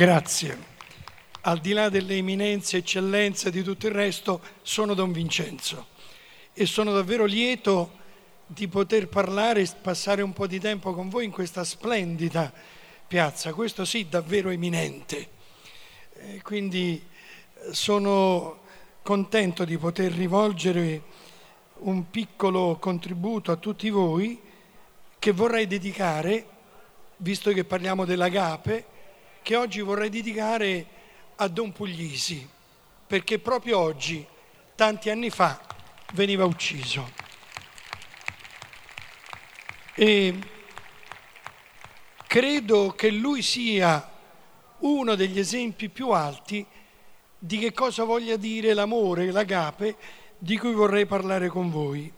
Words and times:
Grazie. 0.00 0.56
Al 1.42 1.58
di 1.58 1.74
là 1.74 1.90
delle 1.90 2.16
eminenze, 2.16 2.78
eccellenze 2.78 3.48
e 3.48 3.50
di 3.50 3.62
tutto 3.62 3.86
il 3.86 3.92
resto, 3.92 4.40
sono 4.62 4.94
Don 4.94 5.12
Vincenzo 5.12 5.88
e 6.54 6.64
sono 6.64 6.94
davvero 6.94 7.26
lieto 7.26 7.98
di 8.46 8.66
poter 8.66 9.08
parlare 9.08 9.60
e 9.60 9.68
passare 9.78 10.22
un 10.22 10.32
po' 10.32 10.46
di 10.46 10.58
tempo 10.58 10.94
con 10.94 11.10
voi 11.10 11.26
in 11.26 11.30
questa 11.30 11.64
splendida 11.64 12.50
piazza, 13.06 13.52
questo 13.52 13.84
sì 13.84 14.08
davvero 14.08 14.48
eminente. 14.48 15.28
Eh, 16.14 16.40
quindi 16.40 17.04
eh, 17.52 17.74
sono 17.74 18.60
contento 19.02 19.66
di 19.66 19.76
poter 19.76 20.12
rivolgere 20.12 21.02
un 21.80 22.08
piccolo 22.08 22.78
contributo 22.80 23.52
a 23.52 23.56
tutti 23.56 23.90
voi 23.90 24.40
che 25.18 25.32
vorrei 25.32 25.66
dedicare, 25.66 26.46
visto 27.18 27.52
che 27.52 27.64
parliamo 27.64 28.06
dell'agape, 28.06 28.89
che 29.42 29.56
oggi 29.56 29.80
vorrei 29.80 30.08
dedicare 30.08 30.86
a 31.36 31.48
Don 31.48 31.72
Puglisi, 31.72 32.48
perché 33.06 33.38
proprio 33.38 33.78
oggi, 33.78 34.24
tanti 34.74 35.10
anni 35.10 35.30
fa, 35.30 35.60
veniva 36.12 36.44
ucciso. 36.44 37.10
E 39.94 40.38
credo 42.26 42.92
che 42.92 43.10
lui 43.10 43.42
sia 43.42 44.08
uno 44.78 45.14
degli 45.14 45.38
esempi 45.38 45.88
più 45.88 46.10
alti 46.10 46.64
di 47.38 47.58
che 47.58 47.72
cosa 47.72 48.04
voglia 48.04 48.36
dire 48.36 48.74
l'amore, 48.74 49.30
l'agape, 49.30 49.96
di 50.38 50.56
cui 50.58 50.72
vorrei 50.72 51.06
parlare 51.06 51.48
con 51.48 51.70
voi. 51.70 52.12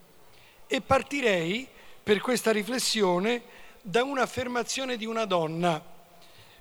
E 0.67 0.81
partirei 0.81 1.67
per 2.01 2.19
questa 2.19 2.51
riflessione 2.51 3.43
da 3.81 4.03
un'affermazione 4.03 4.97
di 4.97 5.05
una 5.05 5.25
donna, 5.25 5.83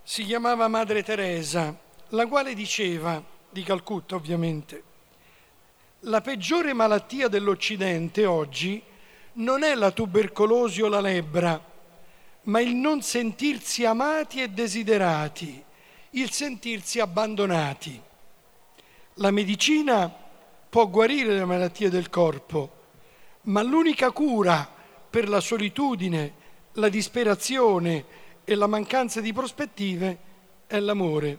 si 0.03 0.25
chiamava 0.25 0.67
Madre 0.69 1.03
Teresa, 1.03 1.77
la 2.09 2.27
quale 2.27 2.55
diceva, 2.55 3.23
di 3.49 3.63
Calcutta 3.63 4.17
ovviamente, 4.17 4.83
la 6.01 6.21
peggiore 6.21 6.73
malattia 6.73 7.29
dell'Occidente 7.29 8.27
oggi 8.27 8.83
non 9.35 9.63
è 9.63 9.75
la 9.75 9.93
tubercolosi 9.93 10.83
o 10.83 10.89
la 10.89 11.01
lebbra, 11.01 11.71
ma 12.45 12.61
il 12.61 12.75
non 12.75 13.03
sentirsi 13.03 13.85
amati 13.85 14.43
e 14.43 14.49
desiderati, 14.49 15.63
il 16.11 16.31
sentirsi 16.31 16.99
abbandonati. 16.99 18.01
La 19.15 19.31
medicina 19.31 20.13
può 20.69 20.89
guarire 20.89 21.35
le 21.35 21.45
malattie 21.45 21.89
del 21.89 22.11
corpo, 22.11 22.81
ma 23.43 23.63
l'unica 23.63 24.11
cura 24.11 24.69
per 25.09 25.29
la 25.29 25.41
solitudine, 25.41 26.35
la 26.73 26.89
disperazione 26.89 28.05
e 28.45 28.55
la 28.55 28.67
mancanza 28.67 29.21
di 29.21 29.33
prospettive 29.33 30.19
è 30.67 30.79
l'amore. 30.81 31.39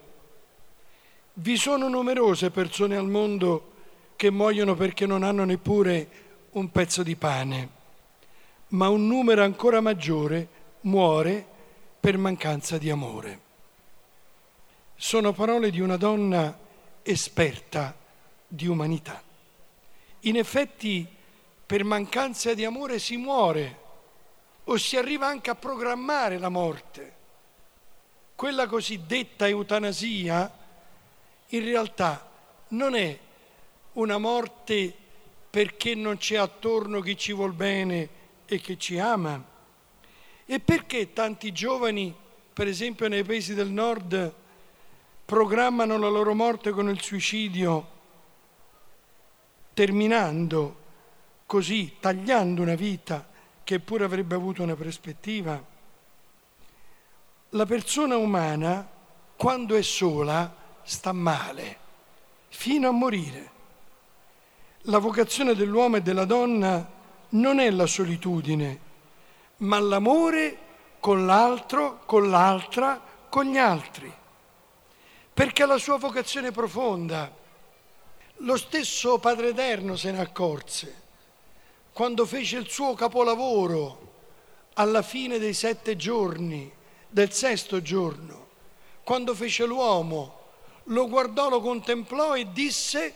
Vi 1.34 1.58
sono 1.58 1.88
numerose 1.88 2.52
persone 2.52 2.96
al 2.96 3.08
mondo 3.08 3.72
che 4.16 4.30
muoiono 4.30 4.76
perché 4.76 5.06
non 5.06 5.24
hanno 5.24 5.44
neppure 5.44 6.08
un 6.52 6.70
pezzo 6.72 7.04
di 7.04 7.16
pane, 7.16 7.70
ma 8.70 8.90
un 8.90 9.08
numero 9.08 9.44
ancora 9.44 9.82
maggiore 9.82 10.48
muore 10.82 11.46
per 12.00 12.18
mancanza 12.18 12.78
di 12.78 12.90
amore. 12.90 13.40
Sono 14.96 15.34
parole 15.34 15.72
di 15.72 15.80
una 15.80 15.98
donna 15.98 16.58
esperta 17.02 17.96
di 18.48 18.68
umanità. 18.68 19.22
In 20.22 20.38
effetti, 20.38 21.06
per 21.66 21.84
mancanza 21.84 22.54
di 22.54 22.64
amore 22.64 23.00
si 23.00 23.18
muore 23.18 23.82
o 24.66 24.78
si 24.78 24.96
arriva 24.98 25.28
anche 25.28 25.50
a 25.50 25.56
programmare 25.56 26.38
la 26.38 26.50
morte. 26.50 27.16
Quella 28.36 28.68
cosiddetta 28.68 29.48
eutanasia 29.48 30.52
in 31.48 31.64
realtà 31.64 32.30
non 32.70 32.96
è 32.96 33.18
una 33.94 34.18
morte 34.18 34.94
perché 35.50 35.96
non 35.96 36.18
c'è 36.18 36.38
attorno 36.38 37.00
chi 37.02 37.16
ci 37.18 37.34
vuol 37.34 37.54
bene 37.54 38.10
e 38.46 38.60
che 38.60 38.78
ci 38.78 38.98
ama. 38.98 39.52
E 40.46 40.60
perché 40.60 41.14
tanti 41.14 41.52
giovani, 41.52 42.14
per 42.54 42.68
esempio 42.68 43.08
nei 43.08 43.24
paesi 43.24 43.54
del 43.54 43.70
nord, 43.70 44.34
programmano 45.26 45.98
la 45.98 46.10
loro 46.10 46.34
morte 46.34 46.72
con 46.72 46.90
il 46.90 47.02
suicidio, 47.02 47.92
terminando 49.74 50.82
così, 51.46 51.98
tagliando 52.00 52.62
una 52.62 52.76
vita 52.76 53.32
che 53.64 53.80
pure 53.80 54.04
avrebbe 54.04 54.36
avuto 54.36 54.64
una 54.64 54.76
prospettiva. 54.76 55.62
La 57.50 57.66
persona 57.66 58.18
umana, 58.18 58.88
quando 59.36 59.76
è 59.76 59.82
sola, 59.82 60.54
sta 60.84 61.12
male, 61.12 61.78
fino 62.50 62.88
a 62.88 62.92
morire. 62.92 63.52
La 64.88 64.98
vocazione 64.98 65.56
dell'uomo 65.56 65.98
e 65.98 66.02
della 66.02 66.26
donna 66.26 66.92
non 67.30 67.60
è 67.60 67.70
la 67.70 67.86
solitudine, 67.86 68.80
ma 69.58 69.80
l'amore 69.80 70.58
con 71.00 71.26
l'altro, 71.26 72.02
con 72.06 72.30
l'altra, 72.30 73.02
con 73.30 73.46
gli 73.46 73.58
altri 73.58 74.22
perché 75.34 75.66
la 75.66 75.78
sua 75.78 75.98
vocazione 75.98 76.52
profonda. 76.52 77.32
Lo 78.38 78.58
stesso 78.58 79.18
Padre 79.18 79.50
Eterno 79.50 79.96
se 79.96 80.12
ne 80.12 80.20
accorse 80.20 81.02
quando 81.94 82.26
fece 82.26 82.58
il 82.58 82.68
suo 82.68 82.96
capolavoro 82.96 84.12
alla 84.74 85.04
fine 85.04 85.38
dei 85.38 85.54
sette 85.54 85.96
giorni, 85.96 86.72
del 87.08 87.32
sesto 87.32 87.82
giorno, 87.82 88.48
quando 89.04 89.36
fece 89.36 89.66
l'uomo, 89.66 90.42
lo 90.86 91.08
guardò, 91.08 91.50
lo 91.50 91.62
contemplò 91.62 92.36
e 92.36 92.52
disse, 92.52 93.16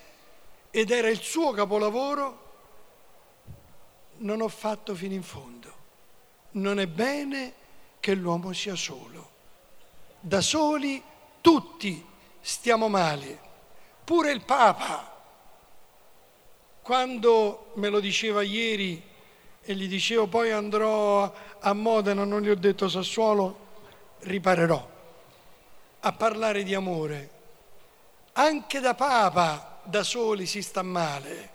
ed 0.69 0.91
era 0.91 1.09
il 1.09 1.19
suo 1.19 1.51
capolavoro, 1.51 2.45
non 4.17 4.41
ho 4.41 4.47
fatto 4.47 4.93
fino 4.93 5.15
in 5.15 5.23
fondo. 5.23 5.75
Non 6.51 6.79
è 6.79 6.87
bene 6.87 7.53
che 7.99 8.13
l'uomo 8.13 8.53
sia 8.53 8.75
solo. 8.75 9.31
Da 10.19 10.41
soli 10.41 11.01
tutti 11.41 12.05
stiamo 12.39 12.87
male, 12.87 13.39
pure 14.03 14.31
il 14.31 14.43
Papa. 14.43 15.16
Quando 16.87 17.71
me 17.73 17.89
lo 17.89 17.99
diceva 17.99 18.43
ieri 18.43 19.03
e 19.61 19.75
gli 19.75 19.89
dicevo 19.89 20.27
poi 20.27 20.51
andrò 20.51 21.29
a 21.59 21.73
Modena, 21.73 22.23
non 22.23 22.41
gli 22.41 22.47
ho 22.47 22.55
detto 22.55 22.87
Sassuolo, 22.87 23.65
riparerò 24.19 24.89
a 25.99 26.13
parlare 26.13 26.63
di 26.63 26.73
amore. 26.73 27.29
Anche 28.31 28.79
da 28.79 28.93
Papa 28.93 29.81
da 29.83 30.01
soli 30.03 30.45
si 30.45 30.61
sta 30.61 30.81
male, 30.81 31.49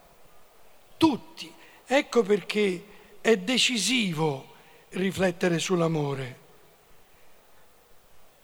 tutti. 0.98 1.50
Ecco 1.86 2.22
perché 2.22 2.84
è 3.22 3.38
decisivo 3.38 4.52
riflettere 4.90 5.58
sull'amore 5.58 6.40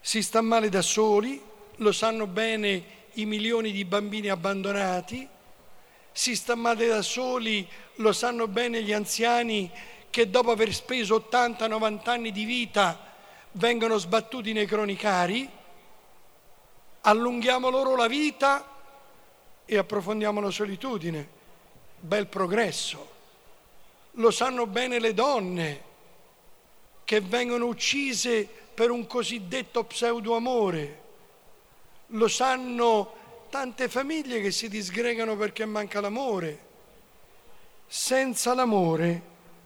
si 0.01 0.23
sta 0.23 0.41
male 0.41 0.71
da 0.71 0.81
soli, 0.81 1.39
lo 1.77 1.93
sanno 1.93 2.27
bene 2.27 2.83
i 3.17 3.27
milioni 3.27 3.73
di 3.73 3.85
bambini 3.85 4.31
abbandonati, 4.31 5.29
si 6.19 6.35
sta 6.35 6.57
male 6.57 6.89
da 6.89 7.01
soli, 7.01 7.65
lo 7.99 8.13
sanno 8.13 8.49
bene 8.49 8.83
gli 8.83 8.93
anziani 8.93 9.71
che 10.11 10.29
dopo 10.29 10.51
aver 10.51 10.75
speso 10.75 11.29
80-90 11.31 12.11
anni 12.11 12.33
di 12.33 12.45
vita 12.45 13.15
vengono 13.53 13.99
sbattuti 13.99 14.53
nei 14.53 14.67
cronicari, 14.67 15.49
allunghiamo 17.03 17.69
loro 17.69 17.95
la 17.95 18.09
vita 18.09 18.67
e 19.65 19.79
approfondiamo 19.79 20.41
la 20.41 20.51
solitudine. 20.51 21.29
Bel 22.01 22.27
progresso. 22.27 23.11
Lo 24.15 24.33
sanno 24.33 24.67
bene 24.67 24.99
le 24.99 25.15
donne 25.15 25.83
che 27.05 27.21
vengono 27.21 27.67
uccise 27.67 28.45
per 28.75 28.91
un 28.91 29.07
cosiddetto 29.07 29.85
pseudo-amore. 29.85 31.03
Lo 32.09 32.27
sanno 32.27 33.18
tante 33.49 33.89
famiglie 33.89 34.41
che 34.41 34.51
si 34.51 34.69
disgregano 34.69 35.37
perché 35.37 35.65
manca 35.65 36.01
l'amore. 36.01 36.67
Senza 37.87 38.55
l'amore 38.55 39.23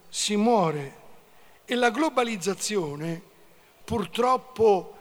si 0.09 0.37
muore 0.37 1.01
e 1.65 1.75
la 1.75 1.91
globalizzazione, 1.91 3.21
purtroppo 3.85 4.97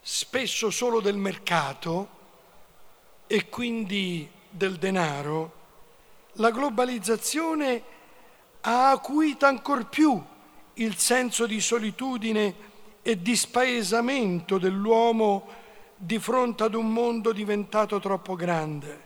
spesso 0.00 0.70
solo 0.70 1.00
del 1.00 1.16
mercato 1.16 2.08
e 3.26 3.48
quindi 3.48 4.28
del 4.48 4.76
denaro, 4.76 5.52
la 6.32 6.50
globalizzazione 6.50 7.82
ha 8.60 8.90
acuito 8.90 9.46
ancor 9.46 9.88
più 9.88 10.22
il 10.74 10.96
senso 10.96 11.46
di 11.46 11.60
solitudine 11.60 12.54
e 13.02 13.22
di 13.22 13.36
spaesamento 13.36 14.58
dell'uomo 14.58 15.64
di 15.96 16.18
fronte 16.18 16.64
ad 16.64 16.74
un 16.74 16.92
mondo 16.92 17.32
diventato 17.32 17.98
troppo 17.98 18.34
grande. 18.34 19.04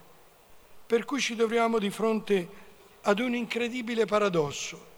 Per 0.85 1.05
cui 1.05 1.19
ci 1.19 1.35
troviamo 1.35 1.79
di 1.79 1.89
fronte 1.89 2.49
ad 3.01 3.19
un 3.19 3.33
incredibile 3.33 4.05
paradosso. 4.05 4.89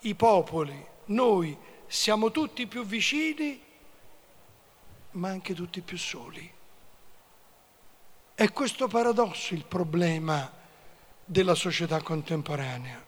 I 0.00 0.14
popoli, 0.14 0.86
noi 1.06 1.56
siamo 1.86 2.30
tutti 2.30 2.66
più 2.66 2.84
vicini 2.84 3.62
ma 5.12 5.28
anche 5.28 5.54
tutti 5.54 5.80
più 5.80 5.98
soli. 5.98 6.50
È 8.34 8.52
questo 8.52 8.88
paradosso 8.88 9.54
il 9.54 9.64
problema 9.64 10.50
della 11.24 11.54
società 11.54 12.02
contemporanea. 12.02 13.02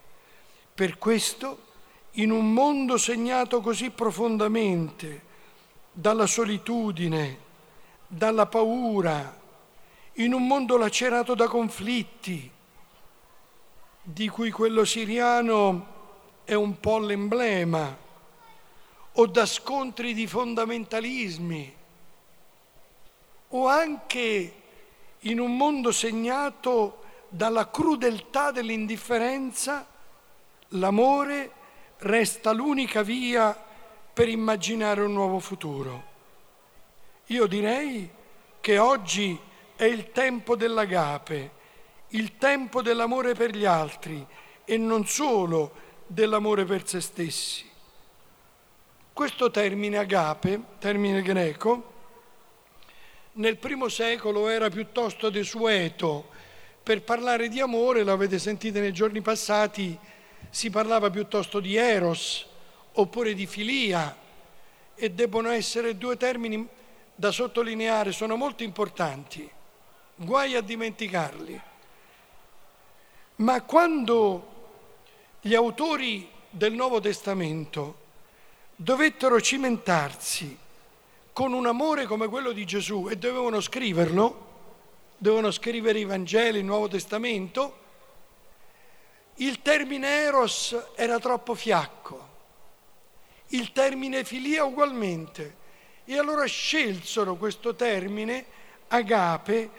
Per 0.73 0.97
questo, 0.97 1.65
in 2.11 2.31
un 2.31 2.53
mondo 2.53 2.97
segnato 2.97 3.61
così 3.61 3.89
profondamente 3.89 5.25
dalla 5.91 6.25
solitudine, 6.25 7.45
dalla 8.07 8.45
paura, 8.45 9.39
in 10.13 10.33
un 10.33 10.47
mondo 10.47 10.77
lacerato 10.77 11.35
da 11.35 11.47
conflitti, 11.47 12.49
di 14.01 14.29
cui 14.29 14.51
quello 14.51 14.85
siriano 14.85 15.95
è 16.43 16.53
un 16.53 16.79
po' 16.79 16.97
l'emblema, 16.99 17.95
o 19.13 19.25
da 19.25 19.45
scontri 19.45 20.13
di 20.13 20.25
fondamentalismi, 20.25 21.75
o 23.49 23.67
anche 23.67 24.53
in 25.21 25.39
un 25.39 25.57
mondo 25.57 25.91
segnato 25.91 27.03
dalla 27.29 27.69
crudeltà 27.69 28.51
dell'indifferenza, 28.51 29.85
l'amore 30.69 31.51
resta 31.97 32.51
l'unica 32.51 33.01
via 33.01 33.65
per 34.13 34.29
immaginare 34.29 35.01
un 35.01 35.13
nuovo 35.13 35.39
futuro. 35.39 36.15
Io 37.27 37.45
direi 37.45 38.09
che 38.61 38.77
oggi 38.77 39.37
è 39.75 39.83
il 39.83 40.11
tempo 40.11 40.55
dell'agape, 40.55 41.51
il 42.09 42.37
tempo 42.37 42.81
dell'amore 42.81 43.33
per 43.33 43.53
gli 43.53 43.65
altri 43.65 44.25
e 44.63 44.77
non 44.77 45.05
solo 45.05 45.73
dell'amore 46.07 46.63
per 46.63 46.87
se 46.87 47.01
stessi. 47.01 47.69
Questo 49.11 49.51
termine 49.51 49.97
agape, 49.97 50.61
termine 50.79 51.21
greco, 51.21 51.93
nel 53.33 53.57
primo 53.57 53.89
secolo 53.89 54.47
era 54.47 54.69
piuttosto 54.69 55.29
desueto. 55.29 56.29
Per 56.81 57.03
parlare 57.03 57.49
di 57.49 57.59
amore, 57.59 58.03
l'avete 58.03 58.39
sentito 58.39 58.79
nei 58.79 58.93
giorni 58.93 59.19
passati, 59.19 59.97
si 60.49 60.69
parlava 60.69 61.09
piuttosto 61.09 61.59
di 61.59 61.75
eros 61.75 62.45
oppure 62.93 63.33
di 63.33 63.45
filia 63.45 64.15
e 64.95 65.11
debbono 65.11 65.49
essere 65.49 65.97
due 65.97 66.15
termini 66.15 66.75
da 67.19 67.31
sottolineare, 67.31 68.11
sono 68.11 68.35
molto 68.35 68.61
importanti, 68.61 69.49
guai 70.13 70.55
a 70.55 70.61
dimenticarli. 70.61 71.59
Ma 73.37 73.61
quando 73.63 74.53
gli 75.41 75.55
autori 75.55 76.29
del 76.47 76.73
Nuovo 76.73 76.99
Testamento 76.99 78.05
dovettero 78.75 79.41
cimentarsi 79.41 80.55
con 81.33 81.53
un 81.53 81.65
amore 81.65 82.05
come 82.05 82.27
quello 82.27 82.51
di 82.51 82.65
Gesù 82.65 83.07
e 83.09 83.17
dovevano 83.17 83.61
scriverlo, 83.61 84.45
dovevano 85.17 85.49
scrivere 85.49 85.97
i 85.97 86.05
Vangeli, 86.05 86.59
il 86.59 86.65
Nuovo 86.65 86.87
Testamento, 86.87 87.85
il 89.37 89.63
termine 89.63 90.07
eros 90.07 90.77
era 90.93 91.17
troppo 91.17 91.55
fiacco, 91.55 92.27
il 93.47 93.71
termine 93.71 94.23
filia 94.23 94.63
ugualmente. 94.65 95.56
E 96.09 96.17
allora 96.17 96.45
scelsero 96.45 97.35
questo 97.35 97.75
termine, 97.75 98.45
agape, 98.87 99.69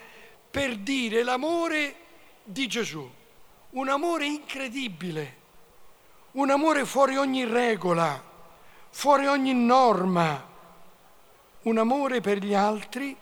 per 0.50 0.76
dire 0.76 1.22
l'amore 1.22 1.94
di 2.44 2.66
Gesù, 2.66 3.10
un 3.70 3.88
amore 3.88 4.26
incredibile, 4.26 5.36
un 6.32 6.50
amore 6.50 6.84
fuori 6.84 7.16
ogni 7.16 7.46
regola, 7.46 8.22
fuori 8.90 9.26
ogni 9.26 9.54
norma, 9.54 10.46
un 11.62 11.78
amore 11.78 12.20
per 12.20 12.44
gli 12.44 12.52
altri 12.52 13.16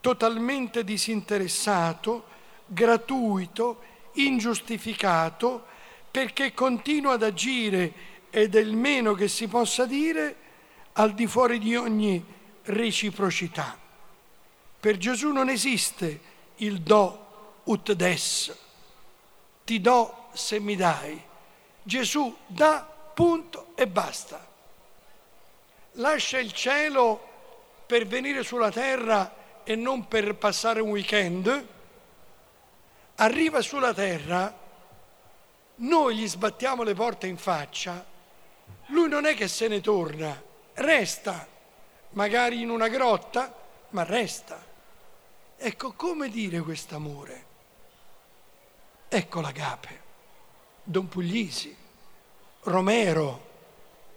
totalmente 0.00 0.84
disinteressato, 0.84 2.24
gratuito, 2.66 3.80
ingiustificato, 4.16 5.64
perché 6.10 6.52
continua 6.52 7.14
ad 7.14 7.22
agire 7.22 7.92
ed 8.28 8.56
è 8.56 8.60
il 8.60 8.76
meno 8.76 9.14
che 9.14 9.28
si 9.28 9.48
possa 9.48 9.86
dire 9.86 10.36
al 10.92 11.14
di 11.14 11.26
fuori 11.26 11.58
di 11.58 11.74
ogni 11.76 12.31
reciprocità. 12.64 13.78
Per 14.80 14.96
Gesù 14.96 15.30
non 15.30 15.48
esiste 15.48 16.20
il 16.56 16.80
do 16.80 17.60
ut 17.64 17.92
des, 17.92 18.56
ti 19.64 19.80
do 19.80 20.28
se 20.32 20.58
mi 20.58 20.76
dai. 20.76 21.20
Gesù 21.82 22.36
dà, 22.46 22.86
punto 23.14 23.72
e 23.74 23.86
basta. 23.86 24.50
Lascia 25.92 26.38
il 26.38 26.52
cielo 26.52 27.28
per 27.86 28.06
venire 28.06 28.42
sulla 28.42 28.70
terra 28.70 29.60
e 29.64 29.76
non 29.76 30.08
per 30.08 30.34
passare 30.36 30.80
un 30.80 30.90
weekend, 30.90 31.68
arriva 33.16 33.60
sulla 33.60 33.92
terra, 33.92 34.60
noi 35.76 36.16
gli 36.16 36.28
sbattiamo 36.28 36.82
le 36.82 36.94
porte 36.94 37.26
in 37.26 37.36
faccia, 37.36 38.04
lui 38.86 39.08
non 39.08 39.26
è 39.26 39.34
che 39.34 39.48
se 39.48 39.68
ne 39.68 39.80
torna, 39.80 40.40
resta, 40.74 41.46
magari 42.12 42.60
in 42.60 42.70
una 42.70 42.88
grotta, 42.88 43.54
ma 43.90 44.04
resta. 44.04 44.64
Ecco 45.56 45.92
come 45.92 46.28
dire 46.28 46.60
quest'amore. 46.60 47.50
Ecco 49.08 49.40
l'agape, 49.40 50.00
Don 50.82 51.08
Puglisi, 51.08 51.76
Romero 52.62 53.50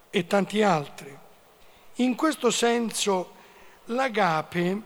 e 0.09 0.25
tanti 0.25 0.61
altri. 0.61 1.15
In 1.95 2.15
questo 2.15 2.49
senso 2.49 3.33
l'agape 3.85 4.81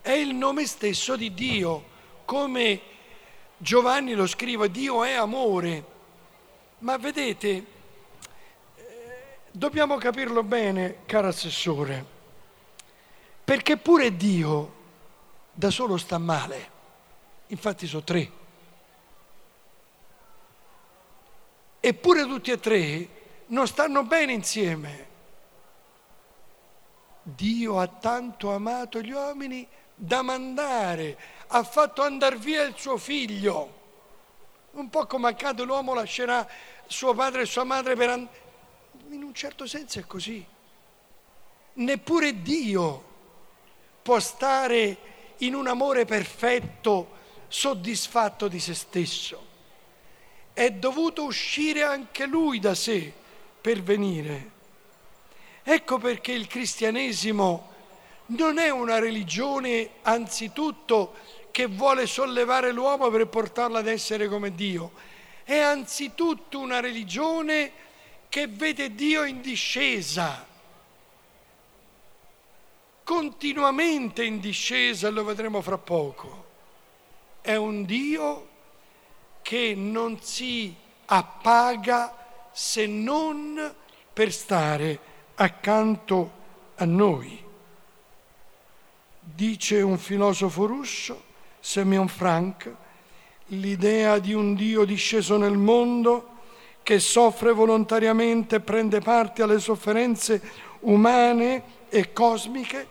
è 0.00 0.12
il 0.12 0.34
nome 0.34 0.66
stesso 0.66 1.16
di 1.16 1.32
Dio, 1.32 1.92
come 2.24 2.80
Giovanni 3.58 4.14
lo 4.14 4.26
scrive, 4.26 4.70
Dio 4.70 5.04
è 5.04 5.12
amore. 5.12 5.92
Ma 6.80 6.96
vedete, 6.98 7.48
eh, 8.76 9.38
dobbiamo 9.50 9.96
capirlo 9.96 10.42
bene, 10.42 10.98
caro 11.06 11.28
assessore, 11.28 12.13
perché 13.44 13.76
pure 13.76 14.16
Dio 14.16 14.72
da 15.52 15.70
solo 15.70 15.98
sta 15.98 16.18
male, 16.18 16.70
infatti 17.48 17.86
sono 17.86 18.02
tre. 18.02 18.30
Eppure 21.78 22.22
tutti 22.24 22.50
e 22.50 22.58
tre 22.58 23.08
non 23.48 23.66
stanno 23.66 24.04
bene 24.04 24.32
insieme. 24.32 25.12
Dio 27.22 27.78
ha 27.78 27.86
tanto 27.86 28.52
amato 28.52 29.00
gli 29.00 29.12
uomini 29.12 29.66
da 29.94 30.22
mandare, 30.22 31.18
ha 31.48 31.62
fatto 31.62 32.02
andare 32.02 32.36
via 32.36 32.62
il 32.62 32.74
suo 32.76 32.96
figlio. 32.96 33.82
Un 34.72 34.88
po' 34.88 35.06
come 35.06 35.28
accade 35.28 35.62
l'uomo 35.62 35.92
lascerà 35.92 36.48
suo 36.86 37.14
padre 37.14 37.42
e 37.42 37.46
sua 37.46 37.64
madre 37.64 37.94
per 37.94 38.08
andare. 38.08 38.42
In 39.10 39.22
un 39.22 39.34
certo 39.34 39.66
senso 39.66 39.98
è 39.98 40.06
così. 40.06 40.44
Neppure 41.74 42.42
Dio 42.42 43.12
può 44.04 44.20
stare 44.20 44.96
in 45.38 45.54
un 45.54 45.66
amore 45.66 46.04
perfetto, 46.04 47.12
soddisfatto 47.48 48.48
di 48.48 48.60
se 48.60 48.74
stesso. 48.74 49.46
È 50.52 50.70
dovuto 50.70 51.24
uscire 51.24 51.84
anche 51.84 52.26
lui 52.26 52.58
da 52.58 52.74
sé 52.74 53.10
per 53.62 53.82
venire. 53.82 54.50
Ecco 55.62 55.96
perché 55.96 56.32
il 56.32 56.46
cristianesimo 56.46 57.72
non 58.26 58.58
è 58.58 58.68
una 58.68 58.98
religione 58.98 59.88
anzitutto 60.02 61.14
che 61.50 61.64
vuole 61.64 62.06
sollevare 62.06 62.72
l'uomo 62.72 63.08
per 63.08 63.26
portarlo 63.28 63.78
ad 63.78 63.86
essere 63.86 64.28
come 64.28 64.54
Dio, 64.54 64.92
è 65.44 65.56
anzitutto 65.56 66.58
una 66.58 66.80
religione 66.80 67.72
che 68.28 68.48
vede 68.48 68.94
Dio 68.94 69.24
in 69.24 69.40
discesa, 69.40 70.46
continuamente 73.04 74.24
in 74.24 74.40
discesa, 74.40 75.10
lo 75.10 75.22
vedremo 75.24 75.60
fra 75.60 75.78
poco. 75.78 76.44
È 77.40 77.54
un 77.54 77.84
Dio 77.84 78.48
che 79.42 79.74
non 79.76 80.20
si 80.20 80.74
appaga 81.04 82.48
se 82.52 82.86
non 82.86 83.74
per 84.12 84.32
stare 84.32 84.98
accanto 85.34 86.30
a 86.76 86.84
noi. 86.84 87.42
Dice 89.20 89.82
un 89.82 89.98
filosofo 89.98 90.66
russo, 90.66 91.22
Semyon 91.60 92.08
Frank, 92.08 92.74
l'idea 93.48 94.18
di 94.18 94.32
un 94.32 94.54
Dio 94.54 94.84
disceso 94.84 95.36
nel 95.36 95.56
mondo 95.56 96.32
che 96.82 96.98
soffre 96.98 97.52
volontariamente 97.52 98.60
prende 98.60 99.00
parte 99.00 99.42
alle 99.42 99.58
sofferenze 99.58 100.40
umane 100.80 101.62
e 101.94 102.12
cosmiche, 102.12 102.88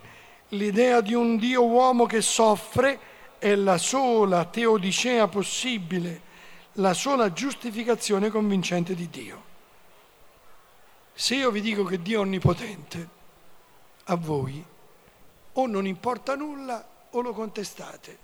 l'idea 0.48 1.02
di 1.02 1.12
un 1.12 1.36
Dio 1.36 1.66
uomo 1.66 2.06
che 2.06 2.22
soffre 2.22 2.98
è 3.38 3.54
la 3.54 3.76
sola 3.76 4.46
teodicea 4.46 5.28
possibile, 5.28 6.22
la 6.74 6.94
sola 6.94 7.30
giustificazione 7.30 8.30
convincente 8.30 8.94
di 8.94 9.10
Dio. 9.10 9.42
Se 11.12 11.34
io 11.34 11.50
vi 11.50 11.60
dico 11.60 11.84
che 11.84 12.00
Dio 12.00 12.20
è 12.20 12.22
onnipotente, 12.22 13.08
a 14.04 14.16
voi 14.16 14.64
o 15.52 15.66
non 15.66 15.86
importa 15.86 16.34
nulla 16.34 16.88
o 17.10 17.20
lo 17.20 17.34
contestate. 17.34 18.18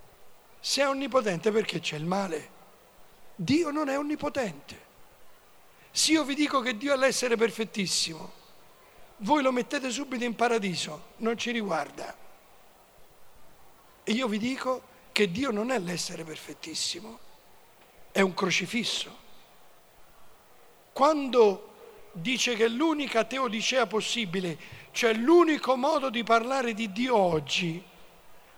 Se 0.59 0.81
è 0.81 0.87
onnipotente 0.87 1.51
perché 1.51 1.79
c'è 1.79 1.97
il 1.97 2.05
male? 2.05 2.49
Dio 3.35 3.69
non 3.69 3.87
è 3.87 3.99
onnipotente. 3.99 4.89
Se 5.91 6.13
io 6.13 6.23
vi 6.23 6.33
dico 6.33 6.59
che 6.61 6.75
Dio 6.75 6.91
è 6.91 6.97
l'essere 6.97 7.35
perfettissimo, 7.35 8.39
voi 9.21 9.41
lo 9.41 9.51
mettete 9.51 9.89
subito 9.89 10.23
in 10.23 10.35
paradiso, 10.35 11.09
non 11.17 11.37
ci 11.37 11.51
riguarda. 11.51 12.15
E 14.03 14.11
io 14.11 14.27
vi 14.27 14.37
dico 14.37 14.89
che 15.11 15.29
Dio 15.29 15.51
non 15.51 15.71
è 15.71 15.79
l'essere 15.79 16.23
perfettissimo, 16.23 17.19
è 18.11 18.21
un 18.21 18.33
crocifisso. 18.33 19.17
Quando 20.93 21.69
dice 22.13 22.55
che 22.55 22.67
l'unica 22.67 23.23
teodicea 23.23 23.85
possibile, 23.85 24.57
cioè 24.91 25.13
l'unico 25.13 25.75
modo 25.75 26.09
di 26.09 26.23
parlare 26.23 26.73
di 26.73 26.91
Dio 26.91 27.15
oggi, 27.15 27.81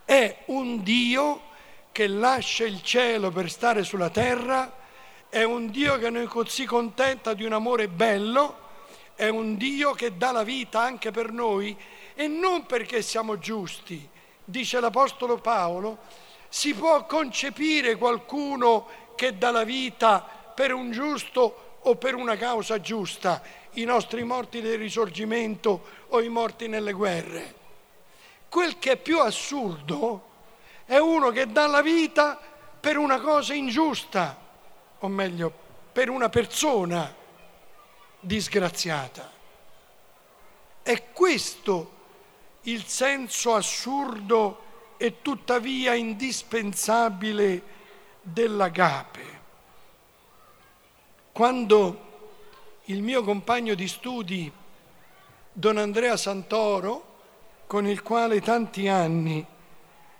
è 0.04 0.44
un 0.46 0.82
Dio 0.82 1.52
che 1.92 2.06
lascia 2.06 2.64
il 2.64 2.82
cielo 2.82 3.30
per 3.30 3.50
stare 3.50 3.84
sulla 3.84 4.10
terra, 4.10 4.82
è 5.28 5.42
un 5.42 5.70
Dio 5.70 5.98
che 5.98 6.10
non 6.10 6.28
si 6.46 6.64
contenta 6.64 7.34
di 7.34 7.44
un 7.44 7.52
amore 7.52 7.88
bello, 7.88 8.62
è 9.14 9.28
un 9.28 9.56
Dio 9.56 9.92
che 9.92 10.16
dà 10.16 10.32
la 10.32 10.42
vita 10.42 10.80
anche 10.80 11.10
per 11.10 11.30
noi 11.30 11.76
e 12.14 12.26
non 12.26 12.66
perché 12.66 13.02
siamo 13.02 13.38
giusti, 13.38 14.08
dice 14.44 14.80
l'Apostolo 14.80 15.38
Paolo, 15.38 15.98
si 16.48 16.74
può 16.74 17.04
concepire 17.06 17.96
qualcuno 17.96 18.86
che 19.14 19.36
dà 19.36 19.50
la 19.50 19.64
vita 19.64 20.20
per 20.54 20.72
un 20.72 20.90
giusto 20.90 21.78
o 21.80 21.96
per 21.96 22.14
una 22.14 22.36
causa 22.36 22.80
giusta, 22.80 23.42
i 23.72 23.84
nostri 23.84 24.22
morti 24.24 24.60
del 24.60 24.78
risorgimento 24.78 25.84
o 26.08 26.20
i 26.20 26.28
morti 26.28 26.68
nelle 26.68 26.92
guerre. 26.92 27.62
Quel 28.48 28.78
che 28.78 28.92
è 28.92 28.96
più 28.96 29.18
assurdo 29.20 30.30
è 30.84 30.96
uno 30.98 31.30
che 31.30 31.46
dà 31.50 31.66
la 31.66 31.82
vita 31.82 32.38
per 32.80 32.96
una 32.96 33.20
cosa 33.20 33.54
ingiusta, 33.54 34.38
o 34.98 35.08
meglio, 35.08 35.52
per 35.92 36.08
una 36.08 36.28
persona 36.28 37.22
disgraziata. 38.24 39.30
È 40.82 41.12
questo 41.12 41.92
il 42.62 42.84
senso 42.84 43.54
assurdo 43.54 44.62
e 44.96 45.20
tuttavia 45.22 45.94
indispensabile 45.94 47.62
dell'agape. 48.22 49.42
Quando 51.32 52.12
il 52.84 53.02
mio 53.02 53.22
compagno 53.22 53.74
di 53.74 53.88
studi, 53.88 54.50
Don 55.52 55.78
Andrea 55.78 56.16
Santoro, 56.16 57.12
con 57.66 57.86
il 57.86 58.02
quale 58.02 58.40
tanti 58.40 58.88
anni 58.88 59.44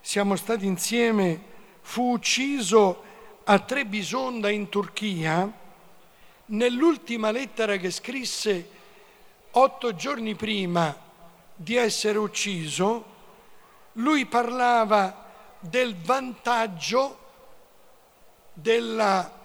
siamo 0.00 0.36
stati 0.36 0.66
insieme, 0.66 1.52
fu 1.80 2.12
ucciso 2.12 3.02
a 3.44 3.58
Trebisonda 3.58 4.50
in 4.50 4.68
Turchia, 4.68 5.50
nell'ultima 6.46 7.30
lettera 7.30 7.76
che 7.76 7.90
scrisse 7.90 8.68
otto 9.52 9.94
giorni 9.94 10.34
prima 10.34 10.96
di 11.54 11.76
essere 11.76 12.18
ucciso, 12.18 13.12
lui 13.92 14.26
parlava 14.26 15.30
del 15.60 15.96
vantaggio 15.96 17.18
della 18.52 19.42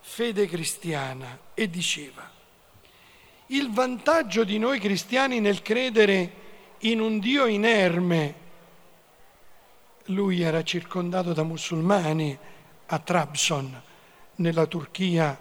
fede 0.00 0.46
cristiana 0.46 1.38
e 1.54 1.68
diceva, 1.68 2.28
il 3.46 3.70
vantaggio 3.70 4.44
di 4.44 4.58
noi 4.58 4.78
cristiani 4.78 5.40
nel 5.40 5.62
credere 5.62 6.40
in 6.80 7.00
un 7.00 7.18
Dio 7.18 7.46
inerme, 7.46 8.40
lui 10.06 10.42
era 10.42 10.62
circondato 10.64 11.32
da 11.32 11.42
musulmani 11.42 12.36
a 12.86 12.98
Trabzon, 12.98 13.82
nella 14.36 14.66
Turchia 14.66 15.38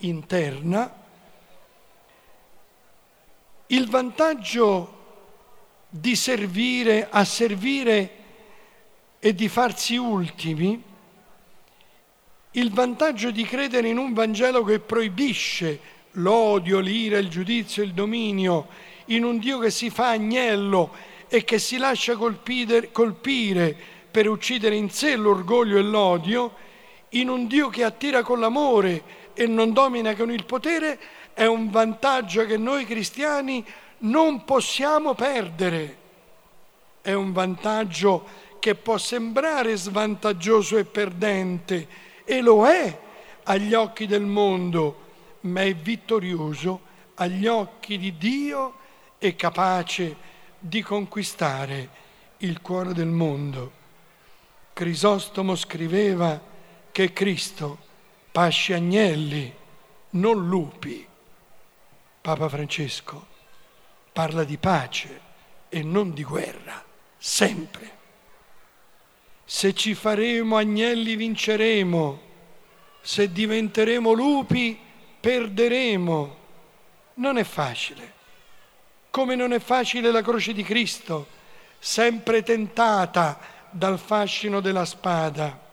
interna, 0.00 0.98
il 3.66 3.88
vantaggio 3.88 4.98
di 5.88 6.14
servire, 6.14 7.08
a 7.10 7.24
servire 7.24 8.10
e 9.18 9.34
di 9.34 9.48
farsi 9.48 9.96
ultimi, 9.96 10.82
il 12.52 12.72
vantaggio 12.72 13.30
di 13.30 13.44
credere 13.44 13.88
in 13.88 13.98
un 13.98 14.12
Vangelo 14.12 14.64
che 14.64 14.80
proibisce 14.80 15.78
l'odio, 16.12 16.80
l'ira, 16.80 17.18
il 17.18 17.28
giudizio, 17.28 17.82
il 17.82 17.92
dominio, 17.92 18.68
in 19.06 19.24
un 19.24 19.38
Dio 19.38 19.58
che 19.58 19.70
si 19.70 19.90
fa 19.90 20.10
agnello 20.10 20.92
e 21.28 21.44
che 21.44 21.58
si 21.58 21.76
lascia 21.76 22.16
colpire, 22.16 22.90
colpire 22.90 23.76
per 24.10 24.28
uccidere 24.28 24.74
in 24.74 24.90
sé 24.90 25.14
l'orgoglio 25.14 25.78
e 25.78 25.82
l'odio, 25.82 26.54
in 27.10 27.28
un 27.28 27.46
Dio 27.46 27.68
che 27.68 27.84
attira 27.84 28.22
con 28.22 28.40
l'amore 28.40 29.02
e 29.34 29.46
non 29.46 29.72
domina 29.72 30.14
con 30.14 30.30
il 30.30 30.44
potere, 30.44 30.98
è 31.34 31.46
un 31.46 31.70
vantaggio 31.70 32.44
che 32.44 32.56
noi 32.56 32.84
cristiani 32.84 33.64
non 33.98 34.44
possiamo 34.44 35.14
perdere. 35.14 35.96
È 37.00 37.12
un 37.12 37.32
vantaggio 37.32 38.48
che 38.58 38.74
può 38.74 38.98
sembrare 38.98 39.76
svantaggioso 39.76 40.76
e 40.76 40.84
perdente, 40.84 41.88
e 42.24 42.40
lo 42.40 42.66
è 42.66 42.98
agli 43.44 43.74
occhi 43.74 44.06
del 44.06 44.22
mondo, 44.22 45.08
ma 45.40 45.62
è 45.62 45.74
vittorioso 45.74 46.88
agli 47.14 47.46
occhi 47.46 47.98
di 47.98 48.16
Dio 48.16 48.74
e 49.18 49.34
capace 49.34 50.16
di 50.58 50.82
conquistare 50.82 51.88
il 52.38 52.60
cuore 52.60 52.92
del 52.92 53.06
mondo. 53.06 53.72
Crisostomo 54.72 55.56
scriveva 55.56 56.40
che 56.92 57.12
Cristo 57.12 57.88
pasce 58.30 58.74
agnelli, 58.74 59.54
non 60.10 60.48
lupi. 60.48 61.06
Papa 62.20 62.48
Francesco 62.48 63.26
parla 64.12 64.44
di 64.44 64.58
pace 64.58 65.20
e 65.68 65.82
non 65.82 66.12
di 66.12 66.24
guerra, 66.24 66.84
sempre. 67.16 67.98
Se 69.44 69.74
ci 69.74 69.94
faremo 69.94 70.56
agnelli 70.56 71.16
vinceremo, 71.16 72.20
se 73.00 73.32
diventeremo 73.32 74.12
lupi 74.12 74.78
perderemo. 75.20 76.38
Non 77.14 77.36
è 77.36 77.44
facile, 77.44 78.12
come 79.10 79.34
non 79.34 79.52
è 79.52 79.58
facile 79.58 80.10
la 80.10 80.22
croce 80.22 80.52
di 80.52 80.62
Cristo, 80.62 81.26
sempre 81.78 82.42
tentata 82.42 83.38
dal 83.70 83.98
fascino 83.98 84.60
della 84.60 84.84
spada. 84.84 85.68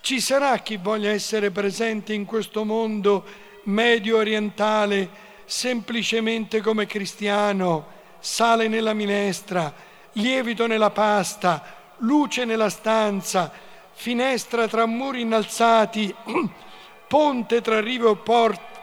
Ci 0.00 0.20
sarà 0.20 0.56
chi 0.58 0.78
voglia 0.78 1.10
essere 1.10 1.50
presente 1.50 2.14
in 2.14 2.24
questo 2.24 2.64
mondo 2.64 3.24
medio 3.64 4.16
orientale 4.16 5.28
semplicemente 5.44 6.60
come 6.62 6.86
cristiano, 6.86 7.86
sale 8.18 8.66
nella 8.68 8.94
minestra, 8.94 9.72
lievito 10.12 10.66
nella 10.66 10.90
pasta, 10.90 11.94
luce 11.98 12.44
nella 12.44 12.70
stanza, 12.70 13.52
finestra 13.92 14.68
tra 14.68 14.86
muri 14.86 15.20
innalzati, 15.20 16.14
ponte 17.06 17.60
tra 17.60 17.80
rive 17.80 18.06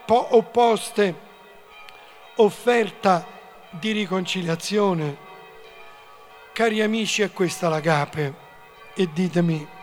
opposte, 0.06 1.16
offerta 2.36 3.26
di 3.72 3.92
riconciliazione. 3.92 5.26
Cari 6.54 6.82
amici, 6.82 7.22
è 7.22 7.32
questa 7.32 7.70
l'agape 7.70 8.34
e 8.94 9.10
ditemi 9.14 9.76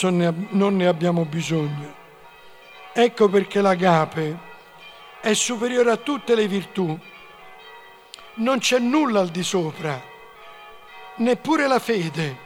non 0.00 0.76
ne 0.76 0.86
abbiamo 0.86 1.24
bisogno. 1.24 2.00
Ecco 2.92 3.28
perché 3.28 3.60
l'agape 3.60 4.38
è 5.20 5.34
superiore 5.34 5.90
a 5.90 5.96
tutte 5.96 6.34
le 6.34 6.48
virtù. 6.48 6.98
Non 8.34 8.58
c'è 8.58 8.78
nulla 8.78 9.20
al 9.20 9.28
di 9.28 9.42
sopra, 9.42 10.00
neppure 11.16 11.66
la 11.66 11.78
fede, 11.78 12.36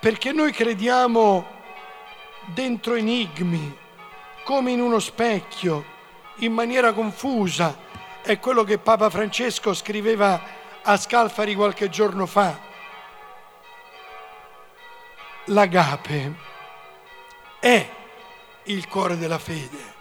perché 0.00 0.32
noi 0.32 0.52
crediamo 0.52 1.46
dentro 2.46 2.94
enigmi, 2.94 3.76
come 4.44 4.70
in 4.70 4.80
uno 4.80 4.98
specchio, 4.98 5.84
in 6.36 6.52
maniera 6.52 6.92
confusa. 6.94 7.76
È 8.22 8.38
quello 8.38 8.64
che 8.64 8.78
Papa 8.78 9.10
Francesco 9.10 9.74
scriveva 9.74 10.40
a 10.82 10.96
Scalfari 10.96 11.54
qualche 11.54 11.90
giorno 11.90 12.24
fa 12.24 12.63
l'agape 15.46 16.34
è 17.60 17.90
il 18.64 18.88
cuore 18.88 19.16
della 19.18 19.38
fede. 19.38 19.92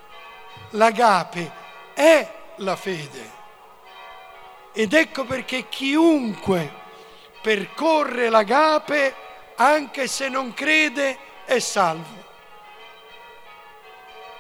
L'agape 0.72 1.52
è 1.94 2.32
la 2.58 2.76
fede. 2.76 3.32
Ed 4.74 4.94
ecco 4.94 5.26
perché 5.26 5.70
chiunque 5.70 6.82
percorre 7.42 8.30
l'agape, 8.30 9.16
anche 9.56 10.08
se 10.08 10.30
non 10.30 10.54
crede, 10.54 11.18
è 11.46 11.60
salvo. 11.60 12.22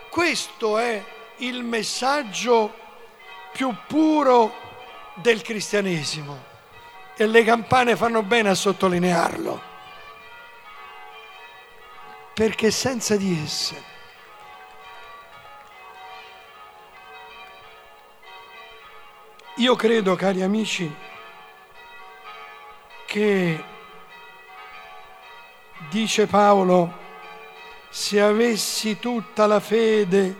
Questo 0.10 0.77
è 0.77 1.03
il 1.38 1.63
messaggio 1.63 2.74
più 3.51 3.75
puro 3.88 4.53
del 5.15 5.41
cristianesimo. 5.41 6.51
e 7.15 7.27
le 7.27 7.43
campane 7.43 7.95
fanno 7.95 8.24
bene 8.24 8.50
a 8.50 8.55
sottolinearlo, 8.55 9.62
perché 12.34 12.72
senza 12.72 13.16
di 13.16 13.40
esse 13.44 13.92
io 19.58 19.75
credo, 19.75 20.16
cari 20.16 20.42
amici, 20.42 20.92
che 23.06 23.63
dice 25.90 26.25
Paolo, 26.25 27.02
se 27.90 28.20
avessi 28.20 28.98
tutta 28.98 29.46
la 29.46 29.60
fede, 29.60 30.36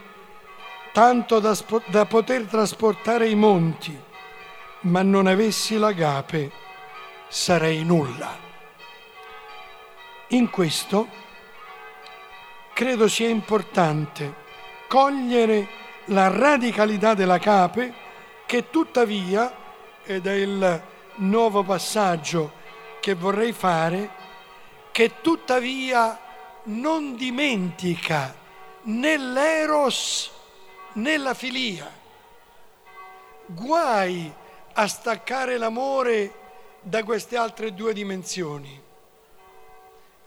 tanto 0.92 1.40
da, 1.40 1.56
da 1.86 2.06
poter 2.06 2.46
trasportare 2.46 3.28
i 3.28 3.36
monti, 3.36 3.98
ma 4.82 5.04
non 5.04 5.28
avessi 5.28 5.78
l'agape, 5.78 6.52
sarei 7.28 7.84
nulla. 7.84 8.36
In 10.30 10.50
questo 10.50 11.08
credo 12.74 13.08
sia 13.08 13.30
importante 13.30 14.42
cogliere 14.88 15.68
la 16.06 16.28
radicalità 16.28 17.14
dell'agape 17.14 17.94
che 18.46 18.70
tuttavia, 18.70 19.56
ed 20.04 20.28
è 20.28 20.34
il 20.34 20.82
nuovo 21.16 21.64
passaggio 21.64 22.52
che 23.00 23.14
vorrei 23.14 23.54
fare, 23.54 24.10
che 24.92 25.22
tuttavia 25.22 26.20
non 26.66 27.16
dimentica 27.16 28.36
né 28.84 29.18
l'eros 29.18 30.32
né 30.94 31.18
la 31.18 31.34
filia. 31.34 31.92
Guai 33.46 34.32
a 34.74 34.88
staccare 34.88 35.58
l'amore 35.58 36.34
da 36.82 37.04
queste 37.04 37.38
altre 37.38 37.74
due 37.74 37.94
dimensioni. 37.94 38.82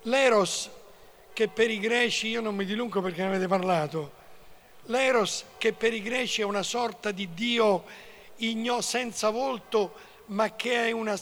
L'eros 0.03 0.71
che 1.37 1.49
per 1.49 1.71
i 1.71 1.79
greci, 1.79 2.29
io 2.29 2.41
non 2.41 2.57
mi 2.57 2.65
dilungo 2.65 3.03
perché 3.03 3.21
ne 3.21 3.27
avete 3.27 3.47
parlato, 3.47 4.11
l'eros 4.85 5.45
che 5.59 5.75
per 5.75 5.93
i 5.93 6.01
greci 6.01 6.41
è 6.41 6.45
una 6.45 6.63
sorta 6.63 7.11
di 7.11 7.35
Dio 7.35 7.85
igno 8.37 8.81
senza 8.81 9.29
volto, 9.29 9.97
ma 10.29 10.57
che 10.57 10.87
è 10.87 10.93
una, 10.93 11.15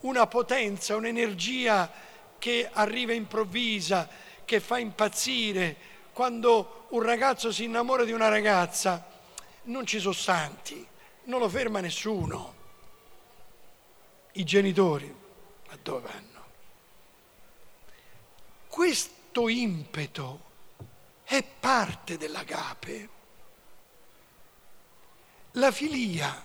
una 0.00 0.26
potenza, 0.26 0.96
un'energia 0.96 1.88
che 2.36 2.68
arriva 2.72 3.12
improvvisa, 3.12 4.08
che 4.44 4.58
fa 4.58 4.78
impazzire. 4.78 5.76
Quando 6.12 6.86
un 6.88 7.02
ragazzo 7.02 7.52
si 7.52 7.62
innamora 7.62 8.02
di 8.02 8.10
una 8.10 8.26
ragazza, 8.26 9.08
non 9.66 9.86
ci 9.86 10.00
sono 10.00 10.14
santi, 10.14 10.84
non 11.26 11.38
lo 11.38 11.48
ferma 11.48 11.78
nessuno. 11.78 12.54
I 14.32 14.42
genitori, 14.42 15.14
a 15.68 15.78
dove 15.80 16.00
vanno? 16.00 16.44
Questo 18.66 19.18
impeto 19.32 20.48
è 21.22 21.44
parte 21.44 22.16
dell'agape. 22.16 23.08
La 25.52 25.70
filia, 25.70 26.44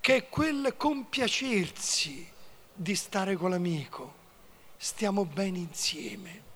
che 0.00 0.16
è 0.16 0.28
quel 0.28 0.74
compiacersi 0.76 2.30
di 2.72 2.94
stare 2.94 3.36
con 3.36 3.50
l'amico, 3.50 4.14
stiamo 4.76 5.24
bene 5.24 5.58
insieme 5.58 6.46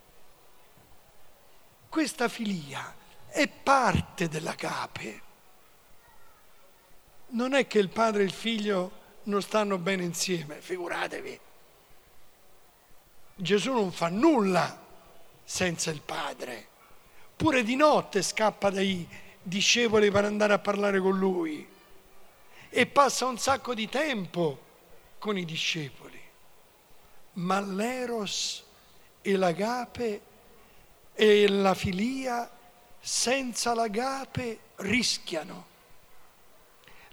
questa 1.93 2.31
filia 2.31 2.97
è 3.27 3.47
parte 3.47 4.27
dell'agape. 4.27 5.23
Non 7.33 7.53
è 7.53 7.67
che 7.67 7.81
il 7.81 7.91
padre 7.91 8.23
e 8.23 8.25
il 8.25 8.33
figlio 8.33 9.01
non 9.25 9.43
stanno 9.43 9.77
bene 9.77 10.03
insieme, 10.03 10.63
figuratevi. 10.63 11.39
Gesù 13.43 13.73
non 13.73 13.91
fa 13.91 14.07
nulla 14.07 14.81
senza 15.43 15.91
il 15.91 16.01
padre. 16.01 16.69
Pure 17.35 17.65
di 17.65 17.75
notte 17.75 18.23
scappa 18.23 18.71
dai 18.71 19.05
discepoli 19.43 20.13
per 20.13 20.27
andare 20.27 20.53
a 20.53 20.61
parlare 20.61 21.01
con 21.01 21.19
lui 21.19 21.67
e 22.69 22.87
passa 22.87 23.27
un 23.27 23.39
sacco 23.39 23.75
di 23.75 23.89
tempo 23.89 24.61
con 25.19 25.37
i 25.37 25.45
discepoli. 25.45 26.21
Ma 27.33 27.59
l'eros 27.61 28.63
e 29.23 29.37
l'agape 29.37 30.21
e 31.13 31.49
la 31.49 31.75
filia 31.75 32.49
senza 33.01 33.75
l'agape 33.75 34.59
rischiano. 34.77 35.67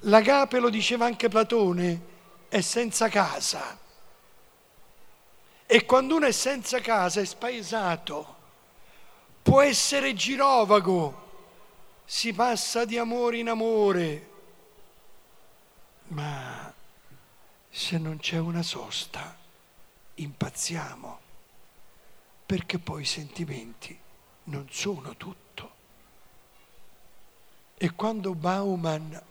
L'agape, 0.01 0.59
lo 0.59 0.69
diceva 0.69 1.07
anche 1.07 1.27
Platone, 1.27 2.01
è 2.49 2.61
senza 2.61 3.09
casa. 3.09 3.87
E 5.71 5.85
quando 5.85 6.15
uno 6.15 6.25
è 6.25 6.31
senza 6.31 6.79
casa 6.79 7.21
è 7.21 7.25
spaesato, 7.25 8.37
può 9.43 9.61
essere 9.61 10.15
girovago, 10.15 11.27
si 12.05 12.33
passa 12.33 12.85
di 12.85 12.97
amore 12.97 13.37
in 13.37 13.49
amore, 13.49 14.29
ma 16.07 16.73
se 17.69 17.99
non 17.99 18.17
c'è 18.17 18.39
una 18.39 18.63
sosta 18.63 19.37
impazziamo. 20.15 21.19
Perché 22.47 22.79
poi 22.79 23.03
i 23.03 23.05
sentimenti 23.05 23.95
non 24.45 24.65
sono 24.71 25.15
tutto. 25.17 25.71
E 27.77 27.91
quando 27.91 28.33
Bauman 28.33 29.21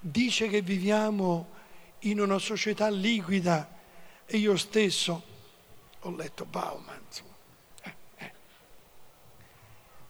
dice 0.00 0.48
che 0.48 0.60
viviamo 0.60 1.50
in 2.00 2.18
una 2.18 2.38
società 2.38 2.88
liquida, 2.88 3.78
e 4.26 4.38
io 4.38 4.56
stesso 4.56 5.30
ho 6.02 6.16
letto 6.16 6.44
Bauman, 6.44 7.00
eh, 7.82 7.94
eh. 8.16 8.32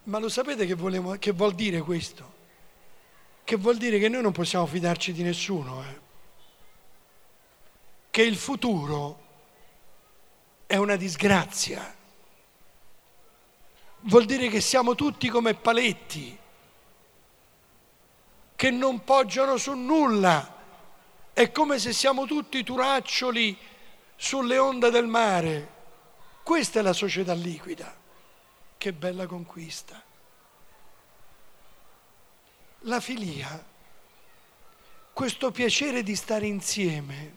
ma 0.05 0.19
lo 0.19 0.29
sapete 0.29 0.67
che, 0.67 0.75
volevo, 0.75 1.17
che, 1.19 1.33
vuol 1.33 1.55
dire 1.55 1.81
questo? 1.81 2.41
Che 3.45 3.57
vuol 3.57 3.77
dire 3.77 3.99
che 3.99 4.09
noi 4.09 4.23
non 4.23 4.33
possiamo 4.33 4.67
fidarci 4.67 5.13
di 5.13 5.23
nessuno, 5.23 5.83
eh? 5.83 6.01
che 8.11 8.23
il 8.23 8.37
futuro 8.37 9.21
è 10.67 10.77
una 10.77 10.97
disgrazia 10.97 12.01
vuol 14.03 14.25
dire 14.25 14.49
che 14.49 14.61
siamo 14.61 14.95
tutti 14.95 15.29
come 15.29 15.55
paletti, 15.55 16.39
che 18.57 18.71
non 18.71 19.05
poggiano 19.05 19.57
su 19.57 19.75
nulla. 19.75 20.61
È 21.33 21.51
come 21.51 21.79
se 21.79 21.93
siamo 21.93 22.27
tutti 22.27 22.63
turaccioli 22.63 23.57
sulle 24.17 24.59
onde 24.59 24.91
del 24.91 25.07
mare. 25.07 25.81
Questa 26.43 26.79
è 26.81 26.83
la 26.83 26.93
società 26.93 27.33
liquida. 27.35 27.95
Che 28.77 28.93
bella 28.93 29.27
conquista. 29.27 30.03
La 32.87 33.01
filia, 33.01 33.65
questo 35.13 35.53
piacere 35.53 36.03
di 36.03 36.17
stare 36.17 36.47
insieme, 36.47 37.35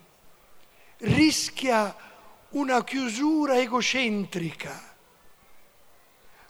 rischia 0.98 1.96
una 2.50 2.84
chiusura 2.84 3.60
egocentrica 3.60 4.94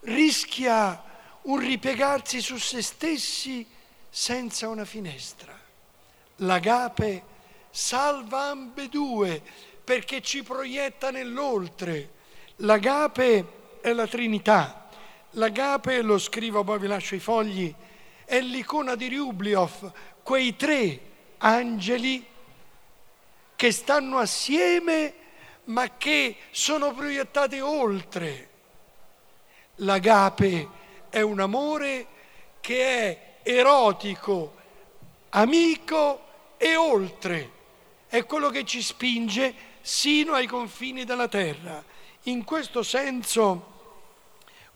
rischia 0.06 1.04
un 1.44 1.60
ripiegarsi 1.60 2.42
su 2.42 2.58
se 2.58 2.82
stessi 2.82 3.66
senza 4.10 4.68
una 4.68 4.86
finestra. 4.86 5.58
L'agape 6.38 7.24
salva 7.70 8.50
ambedue 8.50 9.42
perché 9.84 10.22
ci 10.22 10.44
proietta 10.44 11.12
nell'oltre. 11.12 12.12
L'agape 12.58 13.46
è 13.82 13.94
la 13.94 14.08
Trinità. 14.08 14.90
L'agape, 15.32 16.02
lo 16.02 16.18
scrivo, 16.18 16.64
poi 16.64 16.80
vi 16.80 16.88
lascio 16.88 17.16
i 17.16 17.20
fogli, 17.20 17.74
è 18.24 18.40
l'icona 18.40 18.96
di 18.96 19.14
Rubliov, 19.16 19.92
quei 20.24 20.56
tre 20.56 21.00
angeli 21.38 22.26
che 23.56 23.72
stanno 23.72 24.18
assieme 24.18 25.14
ma 25.66 25.98
che 25.98 26.38
sono 26.52 26.94
proiettati 26.94 27.60
oltre 27.60 28.50
L'agape 29.80 30.70
è 31.10 31.20
un 31.20 31.40
amore 31.40 32.08
che 32.62 32.88
è 32.88 33.36
erotico, 33.44 34.56
amico 35.30 36.24
e 36.56 36.78
oltre. 36.78 37.52
È 38.08 38.26
quello 38.26 38.50
che 38.50 38.64
ci 38.64 38.82
spinge 38.82 39.54
sino 39.82 40.34
ai 40.34 40.48
confini 40.48 41.04
della 41.04 41.28
terra. 41.28 41.84
In 42.28 42.44
questo 42.44 42.82
senso, 42.82 43.74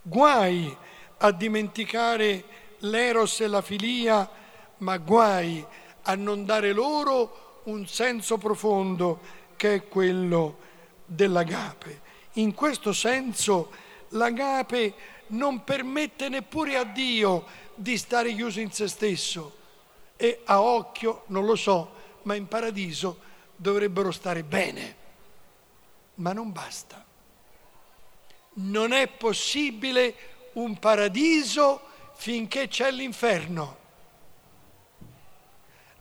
guai 0.03 0.75
a 1.17 1.31
dimenticare 1.31 2.43
l'eros 2.79 3.39
e 3.39 3.47
la 3.47 3.63
filia, 3.63 4.29
ma 4.77 4.97
guai 4.97 5.65
a 6.03 6.15
non 6.15 6.45
dare 6.45 6.73
loro 6.73 7.61
un 7.63 7.87
senso 7.87 8.37
profondo 8.37 9.19
che 9.55 9.73
è 9.73 9.87
quello 9.87 10.59
dell'agape. 11.05 12.01
In 12.33 12.53
questo 12.53 12.93
senso 12.93 13.71
l'agape 14.09 14.93
non 15.27 15.63
permette 15.63 16.29
neppure 16.29 16.77
a 16.77 16.83
Dio 16.83 17.45
di 17.73 17.97
stare 17.97 18.31
chiuso 18.35 18.59
in 18.59 18.71
se 18.71 18.87
stesso 18.87 19.57
e 20.17 20.41
a 20.45 20.61
occhio, 20.61 21.23
non 21.27 21.45
lo 21.45 21.55
so, 21.55 21.93
ma 22.23 22.35
in 22.35 22.47
paradiso 22.47 23.19
dovrebbero 23.55 24.11
stare 24.11 24.43
bene, 24.43 24.95
ma 26.15 26.31
non 26.31 26.51
basta. 26.51 27.08
Non 28.53 28.91
è 28.91 29.07
possibile 29.07 30.15
un 30.53 30.77
paradiso 30.79 31.81
finché 32.15 32.67
c'è 32.67 32.91
l'inferno. 32.91 33.77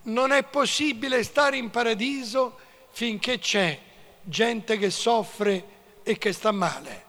Non 0.02 0.32
è 0.32 0.42
possibile 0.44 1.22
stare 1.22 1.56
in 1.56 1.70
paradiso 1.70 2.58
finché 2.90 3.38
c'è 3.38 3.78
gente 4.22 4.78
che 4.78 4.90
soffre 4.90 5.76
e 6.02 6.18
che 6.18 6.32
sta 6.32 6.50
male. 6.50 7.04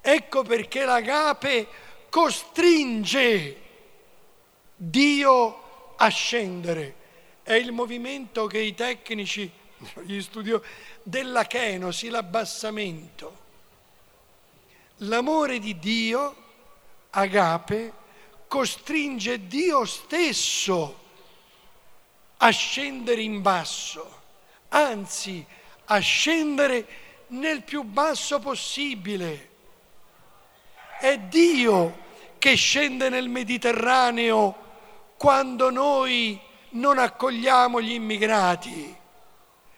Ecco 0.00 0.42
perché 0.42 0.84
l'agape 0.84 1.68
costringe 2.08 3.60
Dio 4.74 5.94
a 5.96 6.08
scendere. 6.08 6.94
È 7.42 7.54
il 7.54 7.72
movimento 7.72 8.46
che 8.46 8.58
i 8.58 8.74
tecnici, 8.74 9.50
gli 10.02 10.20
studio 10.20 10.62
della 11.02 11.44
kenosi, 11.44 12.08
l'abbassamento. 12.08 13.44
L'amore 15.00 15.58
di 15.58 15.78
Dio, 15.78 16.34
agape, 17.10 17.92
costringe 18.48 19.46
Dio 19.46 19.84
stesso 19.84 21.04
a 22.38 22.50
scendere 22.50 23.20
in 23.20 23.42
basso, 23.42 24.22
anzi 24.68 25.44
a 25.86 25.98
scendere 25.98 26.86
nel 27.28 27.62
più 27.62 27.82
basso 27.82 28.38
possibile. 28.38 29.50
È 30.98 31.18
Dio 31.18 32.04
che 32.38 32.54
scende 32.54 33.08
nel 33.08 33.28
Mediterraneo 33.28 34.64
quando 35.18 35.70
noi 35.70 36.40
non 36.70 36.98
accogliamo 36.98 37.80
gli 37.80 37.92
immigrati 37.92 38.96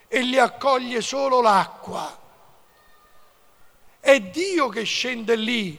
e 0.06 0.20
li 0.20 0.38
accoglie 0.38 1.00
solo 1.00 1.40
l'acqua. 1.40 2.26
È 4.08 4.20
Dio 4.22 4.70
che 4.70 4.84
scende 4.84 5.36
lì 5.36 5.78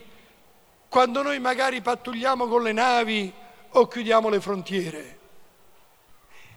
quando 0.87 1.23
noi 1.23 1.39
magari 1.39 1.81
pattugliamo 1.81 2.45
con 2.45 2.61
le 2.61 2.73
navi 2.73 3.33
o 3.69 3.87
chiudiamo 3.87 4.29
le 4.29 4.39
frontiere. 4.39 5.19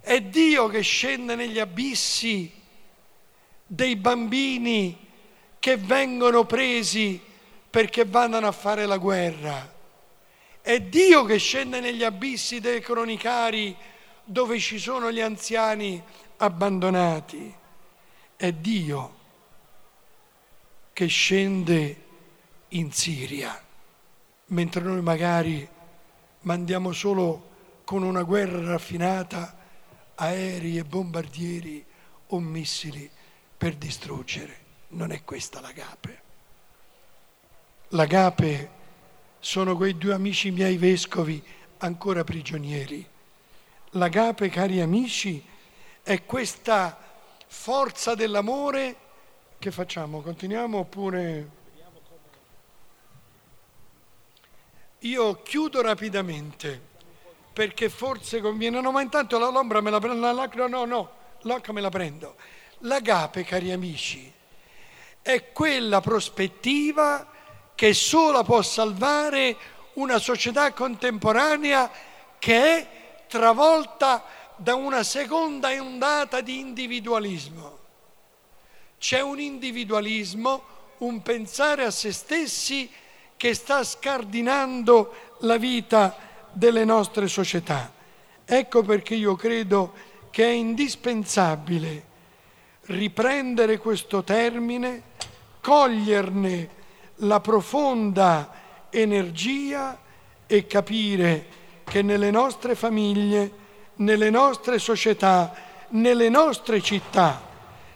È 0.03 0.21
Dio 0.21 0.67
che 0.67 0.83
scende 0.83 1.35
negli 1.35 1.59
abissi 1.59 2.53
dei 3.67 3.97
bambini 3.97 5.09
che 5.59 5.79
vengono 5.79 6.45
presi 6.45 7.19
perché 7.71 8.05
vanno 8.05 8.37
a 8.47 8.53
fare 8.53 8.85
la 8.85 8.99
guerra. 8.99 9.75
È 10.61 10.79
Dio 10.79 11.25
che 11.25 11.39
scende 11.39 11.81
negli 11.81 12.05
abissi 12.05 12.61
dei 12.61 12.83
cronicari 12.83 13.75
dove 14.25 14.59
ci 14.59 14.79
sono 14.79 15.11
gli 15.11 15.23
anziani 15.23 16.03
abbandonati. 16.37 17.51
È 18.37 18.53
Dio 18.53 19.21
che 20.93 21.07
scende 21.07 21.97
in 22.69 22.93
Siria, 22.93 23.61
mentre 24.47 24.83
noi 24.83 25.01
magari 25.03 25.67
mandiamo 26.41 26.93
solo 26.93 27.51
con 27.85 28.03
una 28.03 28.23
guerra 28.23 28.63
raffinata 28.65 29.59
aerei 30.15 30.79
e 30.79 30.85
bombardieri 30.85 31.85
o 32.29 32.39
missili 32.39 33.11
per 33.57 33.75
distruggere. 33.77 34.61
Non 34.89 35.11
è 35.11 35.25
questa 35.25 35.61
l'agape. 35.61 36.21
L'agape 37.89 38.71
sono 39.39 39.77
quei 39.77 39.97
due 39.97 40.15
amici 40.15 40.51
miei 40.51 40.77
vescovi 40.77 41.43
ancora 41.79 42.25
prigionieri. 42.25 43.07
L'agape, 43.91 44.49
cari 44.49 44.81
amici, 44.81 45.45
è 46.03 46.25
questa 46.25 46.99
forza 47.47 48.15
dell'amore 48.15 48.97
che 49.63 49.71
facciamo? 49.71 50.21
Continuiamo 50.21 50.79
oppure... 50.79 51.61
Io 55.05 55.43
chiudo 55.43 55.83
rapidamente 55.83 56.81
perché 57.53 57.89
forse 57.89 58.41
conviene, 58.41 58.81
no 58.81 58.91
ma 58.91 59.03
intanto 59.03 59.39
la 59.39 59.51
lombra 59.51 59.81
me 59.81 59.91
la 59.91 59.99
prendo, 59.99 60.33
la, 60.33 60.49
no 60.69 60.85
no, 60.85 61.11
l'occa 61.43 61.73
me 61.73 61.81
la 61.81 61.91
prendo. 61.91 62.37
L'agape, 62.79 63.45
cari 63.45 63.73
amici, 63.73 64.33
è 65.21 65.53
quella 65.53 66.01
prospettiva 66.01 67.29
che 67.75 67.95
sola 67.95 68.43
può 68.43 68.63
salvare 68.63 69.57
una 69.95 70.19
società 70.19 70.73
contemporanea 70.73 71.91
che 72.39 72.79
è 72.79 73.25
travolta 73.29 74.25
da 74.57 74.75
una 74.75 75.03
seconda 75.03 75.69
ondata 75.71 76.41
di 76.41 76.59
individualismo. 76.59 77.82
C'è 79.03 79.21
un 79.21 79.41
individualismo, 79.41 80.63
un 80.99 81.23
pensare 81.23 81.83
a 81.83 81.91
se 81.91 82.13
stessi 82.13 82.89
che 83.37 83.53
sta 83.53 83.83
scardinando 83.83 85.15
la 85.41 85.57
vita 85.57 86.17
delle 86.53 86.85
nostre 86.85 87.27
società. 87.27 87.93
Ecco 88.45 88.83
perché 88.85 89.17
io 89.17 89.35
credo 89.35 89.93
che 90.31 90.45
è 90.45 90.51
indispensabile 90.51 92.05
riprendere 92.83 93.79
questo 93.79 94.23
termine, 94.23 95.03
coglierne 95.61 96.69
la 97.17 97.41
profonda 97.41 98.87
energia 98.89 100.01
e 100.47 100.65
capire 100.69 101.47
che 101.83 102.03
nelle 102.03 102.31
nostre 102.31 102.77
famiglie, 102.77 103.51
nelle 103.97 104.31
nostre 104.31 104.79
società, 104.79 105.53
nelle 105.89 106.29
nostre 106.29 106.81
città, 106.81 107.51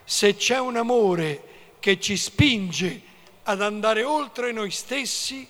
se 0.06 0.36
c'è 0.36 0.58
un 0.60 0.76
amore 0.76 1.74
che 1.80 1.98
ci 1.98 2.16
spinge 2.16 3.02
ad 3.42 3.60
andare 3.60 4.04
oltre 4.04 4.52
noi 4.52 4.70
stessi, 4.70 5.46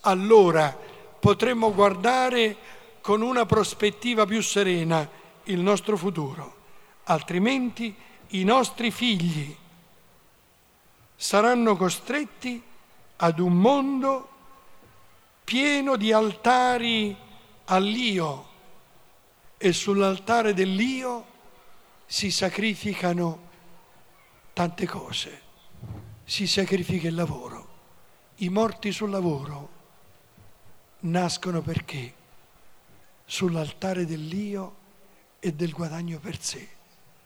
allora 0.00 0.76
potremmo 1.20 1.72
guardare 1.72 2.56
con 3.00 3.22
una 3.22 3.46
prospettiva 3.46 4.26
più 4.26 4.42
serena 4.42 5.08
il 5.44 5.60
nostro 5.60 5.96
futuro. 5.96 6.56
Altrimenti 7.04 7.94
i 8.28 8.42
nostri 8.42 8.90
figli 8.90 9.56
saranno 11.14 11.76
costretti 11.76 12.60
ad 13.16 13.38
un 13.38 13.54
mondo 13.54 14.28
pieno 15.44 15.94
di 15.94 16.12
altari 16.12 17.16
all'io 17.66 18.48
e 19.56 19.72
sull'altare 19.72 20.52
dell'io 20.52 21.26
si 22.06 22.32
sacrificano 22.32 23.52
tante 24.54 24.86
cose. 24.86 25.42
Si 26.24 26.46
sacrifica 26.46 27.08
il 27.08 27.14
lavoro. 27.14 27.72
I 28.36 28.48
morti 28.48 28.92
sul 28.92 29.10
lavoro 29.10 29.72
nascono 31.00 31.60
perché 31.60 32.14
sull'altare 33.26 34.06
dell'io 34.06 34.82
e 35.40 35.52
del 35.52 35.72
guadagno 35.72 36.18
per 36.18 36.40
sé 36.40 36.66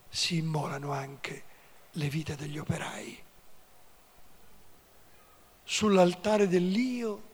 si 0.08 0.38
immolano 0.38 0.90
anche 0.90 1.44
le 1.92 2.08
vite 2.08 2.34
degli 2.34 2.58
operai. 2.58 3.22
Sull'altare 5.64 6.48
dell'io 6.48 7.26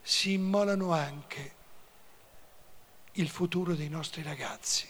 si 0.00 0.32
immolano 0.32 0.92
anche 0.92 1.54
il 3.12 3.28
futuro 3.28 3.74
dei 3.74 3.90
nostri 3.90 4.22
ragazzi. 4.22 4.88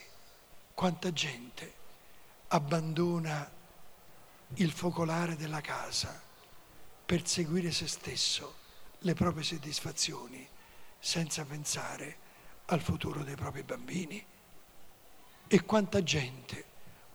Quanta 0.72 1.12
gente 1.12 1.74
abbandona 2.48 3.60
il 4.56 4.70
focolare 4.70 5.36
della 5.36 5.60
casa 5.60 6.20
per 7.04 7.26
seguire 7.26 7.70
se 7.70 7.86
stesso, 7.86 8.56
le 9.00 9.14
proprie 9.14 9.44
soddisfazioni, 9.44 10.46
senza 10.98 11.44
pensare 11.44 12.18
al 12.66 12.80
futuro 12.80 13.22
dei 13.24 13.34
propri 13.34 13.62
bambini. 13.62 14.24
E 15.46 15.64
quanta 15.64 16.02
gente 16.02 16.64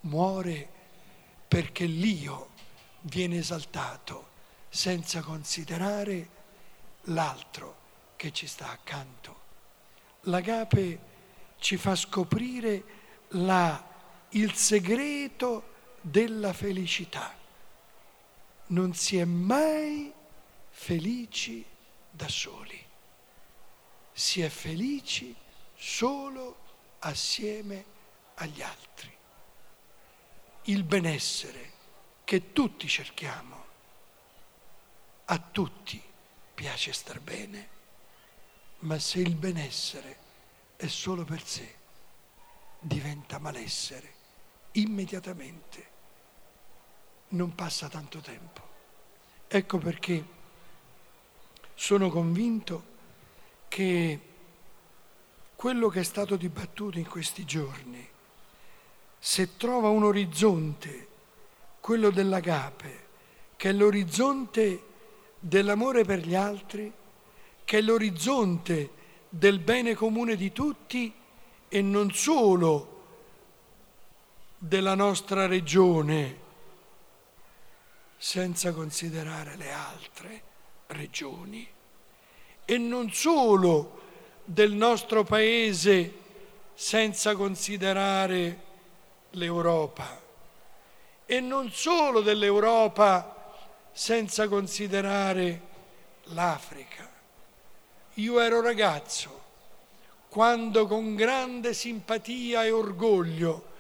muore 0.02 0.70
perché 1.48 1.86
l'io 1.86 2.50
viene 3.02 3.38
esaltato 3.38 4.36
senza 4.70 5.22
considerare 5.22 6.30
l'altro 7.04 7.86
che 8.16 8.32
ci 8.32 8.48
sta 8.48 8.70
accanto. 8.70 9.46
L'agape 10.22 11.00
ci 11.60 11.78
fa 11.78 11.96
scoprire 11.96 12.84
la, 13.30 13.84
il 14.30 14.54
segreto 14.54 15.76
della 16.10 16.54
felicità. 16.54 17.36
Non 18.68 18.94
si 18.94 19.18
è 19.18 19.26
mai 19.26 20.14
felici 20.70 21.66
da 22.10 22.28
soli, 22.28 22.84
si 24.12 24.42
è 24.42 24.50
felici 24.50 25.36
solo 25.76 26.58
assieme 27.00 27.86
agli 28.36 28.62
altri 28.62 29.16
il 30.68 30.84
benessere 30.84 31.72
che 32.24 32.52
tutti 32.52 32.88
cerchiamo. 32.88 33.66
A 35.26 35.40
tutti 35.40 36.02
piace 36.54 36.92
star 36.94 37.20
bene, 37.20 37.70
ma 38.80 38.98
se 39.00 39.20
il 39.20 39.36
benessere 39.36 40.18
è 40.76 40.88
solo 40.88 41.24
per 41.24 41.46
sé, 41.46 41.76
diventa 42.80 43.40
malessere 43.40 44.14
immediatamente. 44.74 45.96
Non 47.30 47.56
passa 47.56 47.90
tanto 47.90 48.20
tempo. 48.20 48.62
Ecco 49.48 49.78
perché 49.78 50.26
sono 51.74 52.10
convinto 52.10 52.96
che 53.68 54.20
quello 55.56 55.90
che 55.90 56.02
è 56.02 56.04
stato 56.04 56.36
dibattuto 56.36 56.98
in 56.98 57.08
questi 57.08 57.46
giorni, 57.46 58.08
se 59.20 59.58
trova 59.58 59.90
un 59.90 60.04
orizzonte, 60.04 61.08
quello 61.80 62.10
dell'agape, 62.10 63.06
che 63.56 63.70
è 63.70 63.72
l'orizzonte 63.72 64.84
dell'amore 65.40 66.04
per 66.04 66.20
gli 66.20 66.36
altri, 66.36 66.92
che 67.64 67.78
è 67.78 67.82
l'orizzonte 67.82 68.92
del 69.30 69.60
bene 69.60 69.94
comune 69.94 70.36
di 70.36 70.52
tutti 70.52 71.14
e 71.68 71.82
non 71.82 72.12
solo 72.12 72.96
della 74.58 74.96
nostra 74.96 75.46
regione, 75.48 76.46
senza 78.18 78.74
considerare 78.74 79.56
le 79.56 79.72
altre 79.72 80.42
regioni 80.88 81.68
e 82.66 82.78
non 82.78 83.12
solo 83.12 84.02
del 84.44 84.72
nostro 84.74 85.24
paese 85.24 86.14
senza 86.74 87.36
considerare 87.36 88.66
l'Europa 89.32 90.22
e 91.26 91.40
non 91.40 91.72
solo 91.72 92.22
dell'Europa 92.22 93.54
senza 93.92 94.48
considerare 94.48 95.62
l'Africa. 96.26 97.10
Io 98.16 98.40
ero 98.40 98.62
ragazzo 98.62 99.46
quando 100.30 100.88
con 100.88 101.16
grande 101.16 101.74
simpatia 101.74 102.64
e 102.64 102.72
orgoglio, 102.72 103.76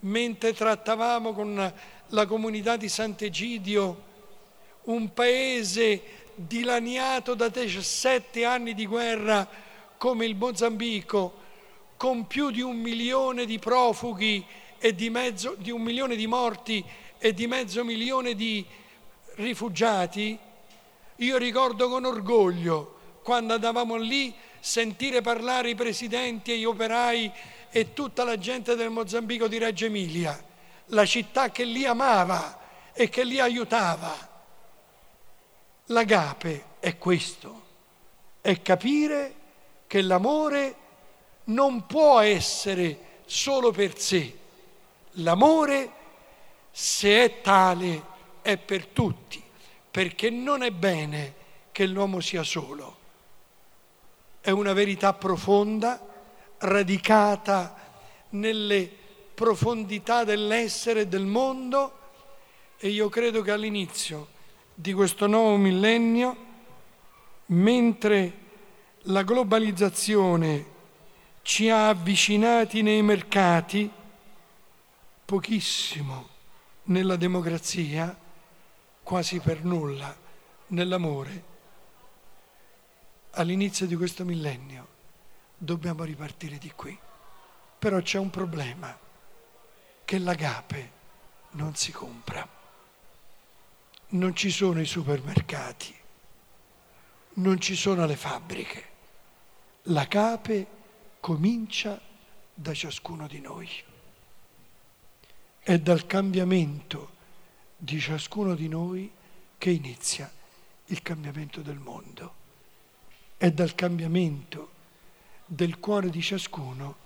mentre 0.00 0.52
trattavamo 0.52 1.32
con 1.32 1.72
la 2.06 2.26
comunità 2.26 2.76
di 2.76 2.88
Sant'Egidio 2.88 4.08
un 4.84 5.12
paese 5.12 6.02
dilaniato 6.34 7.34
da 7.34 7.48
17 7.48 8.44
anni 8.44 8.74
di 8.74 8.86
guerra 8.86 9.46
come 9.98 10.24
il 10.24 10.34
Mozambico, 10.34 11.38
con 11.96 12.26
più 12.26 12.50
di 12.50 12.62
un 12.62 12.78
milione 12.78 13.44
di 13.44 13.58
profughi 13.58 14.42
e 14.78 14.94
di, 14.94 15.10
mezzo, 15.10 15.54
di 15.58 15.70
un 15.70 15.82
milione 15.82 16.16
di 16.16 16.26
morti 16.26 16.82
e 17.18 17.34
di 17.34 17.46
mezzo 17.46 17.84
milione 17.84 18.34
di 18.34 18.64
rifugiati, 19.34 20.38
io 21.16 21.36
ricordo 21.36 21.90
con 21.90 22.06
orgoglio 22.06 22.96
quando 23.22 23.52
andavamo 23.52 23.96
lì 23.96 24.34
sentire 24.58 25.20
parlare 25.20 25.70
i 25.70 25.74
presidenti 25.74 26.52
e 26.52 26.58
gli 26.58 26.64
operai 26.64 27.30
e 27.70 27.92
tutta 27.92 28.24
la 28.24 28.36
gente 28.36 28.74
del 28.74 28.90
Mozambico 28.90 29.46
di 29.46 29.58
Reggio 29.58 29.86
Emilia, 29.86 30.38
la 30.86 31.06
città 31.06 31.50
che 31.50 31.64
li 31.64 31.86
amava 31.86 32.58
e 32.92 33.08
che 33.08 33.24
li 33.24 33.38
aiutava. 33.38 34.28
L'agape 35.86 36.64
è 36.80 36.98
questo, 36.98 37.62
è 38.40 38.60
capire 38.60 39.34
che 39.86 40.02
l'amore 40.02 40.74
non 41.44 41.86
può 41.86 42.20
essere 42.20 43.22
solo 43.24 43.70
per 43.70 43.98
sé. 43.98 44.38
L'amore, 45.14 45.92
se 46.70 47.24
è 47.24 47.40
tale, 47.40 48.04
è 48.42 48.56
per 48.56 48.86
tutti, 48.86 49.42
perché 49.90 50.30
non 50.30 50.62
è 50.62 50.70
bene 50.70 51.34
che 51.72 51.86
l'uomo 51.86 52.20
sia 52.20 52.42
solo. 52.42 52.98
È 54.40 54.50
una 54.50 54.72
verità 54.72 55.12
profonda, 55.12 56.09
radicata 56.60 57.76
nelle 58.30 58.90
profondità 59.34 60.24
dell'essere 60.24 61.00
e 61.00 61.06
del 61.06 61.24
mondo 61.24 61.98
e 62.76 62.88
io 62.88 63.08
credo 63.08 63.42
che 63.42 63.50
all'inizio 63.50 64.28
di 64.74 64.92
questo 64.92 65.26
nuovo 65.26 65.56
millennio, 65.56 66.36
mentre 67.46 68.38
la 69.04 69.22
globalizzazione 69.22 70.78
ci 71.42 71.68
ha 71.68 71.88
avvicinati 71.88 72.80
nei 72.82 73.02
mercati, 73.02 73.90
pochissimo 75.24 76.28
nella 76.84 77.16
democrazia, 77.16 78.18
quasi 79.02 79.38
per 79.40 79.64
nulla 79.64 80.14
nell'amore, 80.68 81.44
all'inizio 83.32 83.86
di 83.86 83.96
questo 83.96 84.24
millennio 84.24 84.89
dobbiamo 85.60 86.04
ripartire 86.04 86.58
di 86.58 86.72
qui. 86.74 86.98
Però 87.78 88.00
c'è 88.00 88.18
un 88.18 88.30
problema, 88.30 88.96
che 90.04 90.18
l'agape 90.18 90.98
non 91.50 91.74
si 91.74 91.92
compra 91.92 92.58
non 94.10 94.34
ci 94.34 94.50
sono 94.50 94.80
i 94.80 94.86
supermercati, 94.86 95.94
non 97.34 97.60
ci 97.60 97.76
sono 97.76 98.06
le 98.06 98.16
fabbriche. 98.16 98.88
La 99.84 100.08
cape 100.08 100.66
comincia 101.20 102.00
da 102.52 102.74
ciascuno 102.74 103.26
di 103.26 103.40
noi. 103.40 103.68
È 105.60 105.78
dal 105.78 106.06
cambiamento 106.06 107.18
di 107.76 108.00
ciascuno 108.00 108.54
di 108.54 108.68
noi 108.68 109.10
che 109.56 109.70
inizia 109.70 110.30
il 110.86 111.02
cambiamento 111.02 111.60
del 111.60 111.78
mondo. 111.78 112.34
È 113.36 113.50
dal 113.52 113.74
cambiamento 113.74 114.78
del 115.52 115.80
cuore 115.80 116.10
di 116.10 116.22
ciascuno 116.22 116.96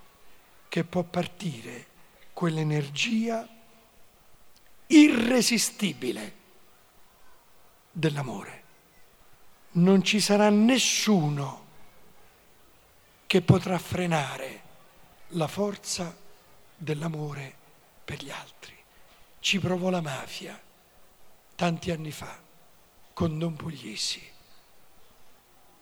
che 0.68 0.84
può 0.84 1.02
partire 1.02 1.86
quell'energia 2.34 3.48
irresistibile 4.88 6.34
dell'amore. 7.90 8.62
Non 9.72 10.02
ci 10.02 10.20
sarà 10.20 10.50
nessuno 10.50 11.64
che 13.24 13.40
potrà 13.40 13.78
frenare 13.78 14.62
la 15.28 15.48
forza 15.48 16.14
dell'amore 16.76 17.54
per 18.04 18.22
gli 18.22 18.30
altri. 18.30 18.76
Ci 19.40 19.58
provò 19.58 19.88
la 19.88 20.02
mafia 20.02 20.60
tanti 21.54 21.90
anni 21.90 22.10
fa 22.10 22.38
con 23.14 23.38
Don 23.38 23.56
Puglisi 23.56 24.22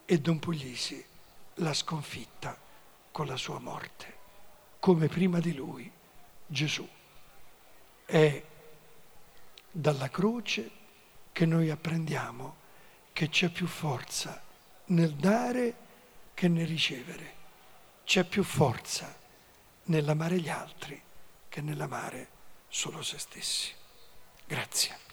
e 0.04 0.20
Don 0.20 0.38
Puglisi 0.38 1.10
l'ha 1.54 1.74
sconfitta 1.74 2.58
con 3.10 3.26
la 3.26 3.36
sua 3.36 3.58
morte, 3.58 4.18
come 4.78 5.08
prima 5.08 5.38
di 5.40 5.54
lui 5.54 5.90
Gesù. 6.46 6.88
È 8.04 8.44
dalla 9.70 10.08
croce 10.10 10.70
che 11.32 11.46
noi 11.46 11.70
apprendiamo 11.70 12.56
che 13.12 13.28
c'è 13.28 13.48
più 13.48 13.66
forza 13.66 14.42
nel 14.86 15.14
dare 15.14 15.74
che 16.34 16.48
nel 16.48 16.66
ricevere, 16.66 17.34
c'è 18.04 18.24
più 18.24 18.42
forza 18.42 19.16
nell'amare 19.84 20.40
gli 20.40 20.48
altri 20.48 21.00
che 21.48 21.60
nell'amare 21.60 22.28
solo 22.68 23.02
se 23.02 23.18
stessi. 23.18 23.72
Grazie. 24.46 25.11